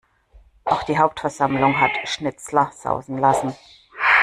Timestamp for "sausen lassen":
2.75-3.55